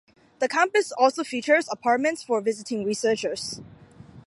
The 0.39 0.47
campus 0.47 0.91
also 0.91 1.23
features 1.23 1.67
apartments 1.71 2.23
for 2.23 2.41
visiting 2.41 2.83
researchers. 2.85 3.61